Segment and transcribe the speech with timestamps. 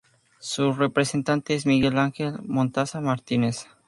[0.39, 3.67] Su representante es Miguel Ángel Mostaza Martínez.